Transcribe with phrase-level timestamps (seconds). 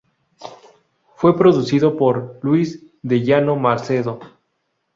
[1.15, 4.19] Fue producido por: Luis de Llano Macedo.